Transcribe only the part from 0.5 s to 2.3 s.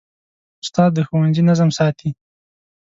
استاد د ښوونځي نظم ساتي.